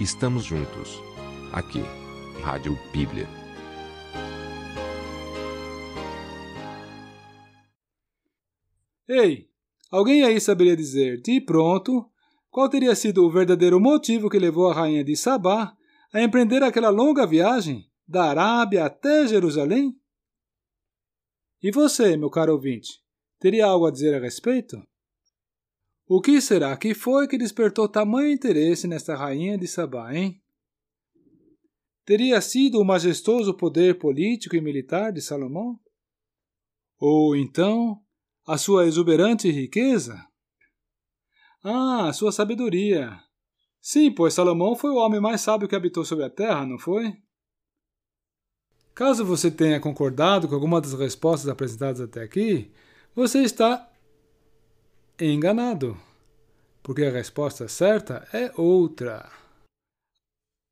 [0.00, 1.02] estamos juntos,
[1.52, 1.82] aqui,
[2.42, 3.26] Rádio Bíblia.
[9.08, 9.48] Ei,
[9.90, 12.08] alguém aí saberia dizer, de pronto,
[12.50, 15.74] qual teria sido o verdadeiro motivo que levou a rainha de Sabá
[16.12, 19.94] a empreender aquela longa viagem da Arábia até Jerusalém?
[21.60, 23.02] E você, meu caro ouvinte,
[23.40, 24.80] teria algo a dizer a respeito?
[26.08, 30.40] O que será que foi que despertou tamanho interesse nesta rainha de Sabá, hein?
[32.02, 35.78] Teria sido o majestoso poder político e militar de Salomão?
[36.98, 38.00] Ou então
[38.46, 40.26] a sua exuberante riqueza?
[41.62, 43.20] Ah, sua sabedoria.
[43.78, 47.12] Sim, pois Salomão foi o homem mais sábio que habitou sobre a terra, não foi?
[48.94, 52.72] Caso você tenha concordado com alguma das respostas apresentadas até aqui,
[53.14, 53.88] você está
[55.20, 55.96] enganado,
[56.88, 59.30] porque a resposta certa é outra.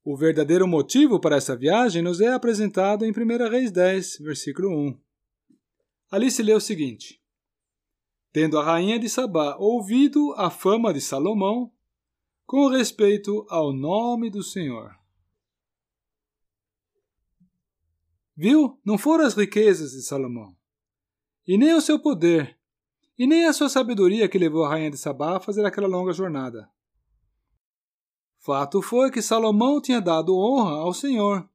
[0.03, 4.98] O verdadeiro motivo para essa viagem nos é apresentado em 1 Reis 10, versículo 1.
[6.11, 7.22] Ali se lê o seguinte:
[8.33, 11.70] Tendo a rainha de Sabá ouvido a fama de Salomão,
[12.47, 14.98] com respeito ao nome do Senhor.
[18.34, 18.81] Viu?
[18.83, 20.56] Não foram as riquezas de Salomão,
[21.47, 22.55] e nem o seu poder,
[23.19, 26.12] e nem a sua sabedoria que levou a rainha de Sabá a fazer aquela longa
[26.12, 26.69] jornada.
[28.39, 31.48] Fato foi que Salomão tinha dado honra ao Senhor,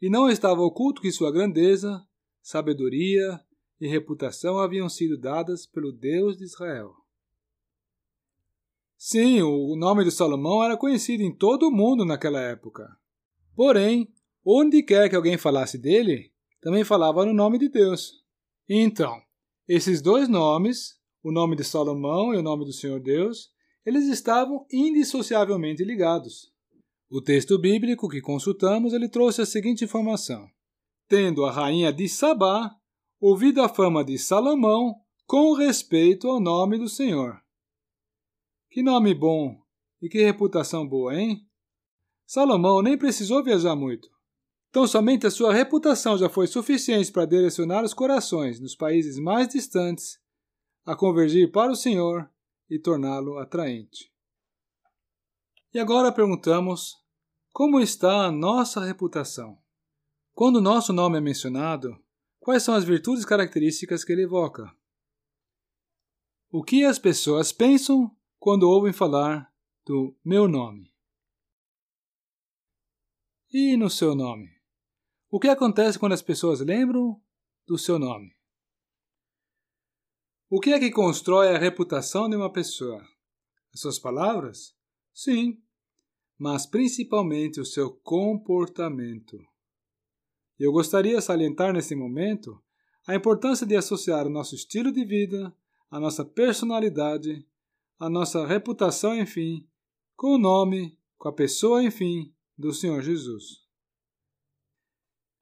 [0.00, 2.02] e não estava oculto que sua grandeza,
[2.40, 3.40] sabedoria
[3.80, 6.94] e reputação haviam sido dadas pelo Deus de Israel.
[8.96, 12.88] Sim, o nome de Salomão era conhecido em todo o mundo naquela época.
[13.54, 14.08] Porém,
[14.44, 18.24] onde quer que alguém falasse dele, também falava no nome de Deus.
[18.68, 19.20] Então,
[19.74, 23.50] esses dois nomes, o nome de Salomão e o nome do Senhor Deus,
[23.86, 26.52] eles estavam indissociavelmente ligados.
[27.10, 30.46] O texto bíblico que consultamos, ele trouxe a seguinte informação:
[31.08, 32.70] Tendo a rainha de Sabá
[33.18, 34.94] ouvido a fama de Salomão
[35.26, 37.40] com respeito ao nome do Senhor.
[38.70, 39.56] Que nome bom
[40.02, 41.46] e que reputação boa, hein?
[42.26, 44.10] Salomão nem precisou viajar muito.
[44.72, 49.46] Então, somente a sua reputação já foi suficiente para direcionar os corações nos países mais
[49.48, 50.18] distantes
[50.82, 52.26] a convergir para o Senhor
[52.70, 54.10] e torná-lo atraente.
[55.74, 56.96] E agora perguntamos:
[57.52, 59.58] como está a nossa reputação?
[60.32, 62.02] Quando o nosso nome é mencionado,
[62.40, 64.74] quais são as virtudes características que ele evoca?
[66.50, 69.52] O que as pessoas pensam quando ouvem falar
[69.84, 70.90] do meu nome?
[73.52, 74.61] E no seu nome?
[75.34, 77.18] O que acontece quando as pessoas lembram
[77.66, 78.36] do seu nome?
[80.50, 83.02] O que é que constrói a reputação de uma pessoa?
[83.72, 84.76] As suas palavras?
[85.14, 85.58] Sim,
[86.38, 89.38] mas principalmente o seu comportamento.
[90.58, 92.62] Eu gostaria de salientar nesse momento
[93.08, 95.50] a importância de associar o nosso estilo de vida,
[95.90, 97.48] a nossa personalidade,
[97.98, 99.66] a nossa reputação, enfim,
[100.14, 103.62] com o nome, com a pessoa, enfim, do Senhor Jesus.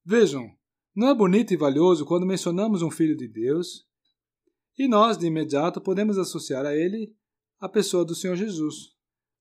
[0.04, 0.50] Vejam,
[0.94, 3.86] não é bonito e valioso quando mencionamos um Filho de Deus
[4.78, 7.14] e nós, de imediato, podemos associar a ele
[7.60, 8.94] a pessoa do Senhor Jesus.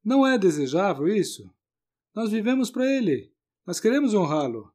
[0.04, 1.50] Não é desejável isso?
[2.14, 3.34] Nós vivemos para ele,
[3.66, 4.74] nós queremos honrá-lo.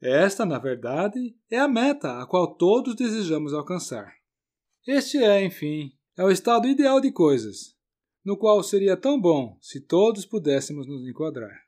[0.00, 4.14] Esta, na verdade, é a meta a qual todos desejamos alcançar.
[4.86, 7.76] Este é, enfim, é o estado ideal de coisas,
[8.24, 11.62] no qual seria tão bom se todos pudéssemos nos enquadrar.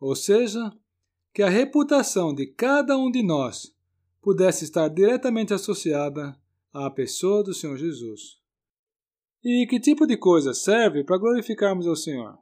[0.00, 0.72] Ou seja,
[1.32, 3.74] que a reputação de cada um de nós
[4.20, 6.38] pudesse estar diretamente associada
[6.72, 8.40] à pessoa do Senhor Jesus.
[9.42, 12.38] E que tipo de coisa serve para glorificarmos ao Senhor?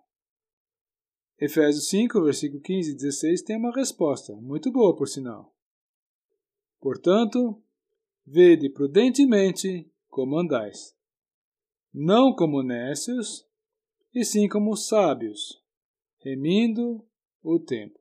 [1.38, 5.54] Efésios 5, versículo 15 e 16 tem uma resposta, muito boa por sinal.
[6.78, 7.62] Portanto,
[8.26, 10.94] vede prudentemente como andais,
[11.94, 13.46] não como nécios,
[14.14, 15.62] e sim como sábios,
[16.18, 17.06] remindo
[17.42, 17.99] o tempo.